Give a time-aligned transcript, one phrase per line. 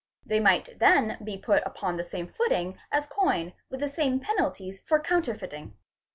[0.25, 4.81] They might then be put upon the same footing as coin with the same penalties
[4.87, 5.75] for counterfeiting.